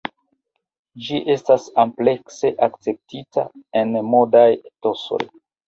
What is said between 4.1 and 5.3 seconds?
modaj etosoj.